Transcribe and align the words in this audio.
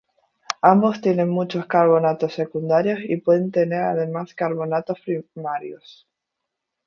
Ambos 0.63 0.99
tienen 0.99 1.29
muchos 1.29 1.67
carbonatos 1.67 2.33
secundarios 2.33 3.01
y 3.07 3.17
pueden 3.17 3.51
tener 3.51 3.83
además 3.83 4.33
carbonatos 4.33 4.99
primarios. 4.99 6.07